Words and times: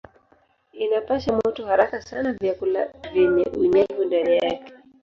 Inapasha 0.73 1.31
moto 1.33 1.65
haraka 1.65 2.01
sana 2.01 2.33
vyakula 2.33 2.85
vyenye 3.13 3.43
unyevu 3.45 4.03
ndani 4.05 4.35
yake. 4.37 4.73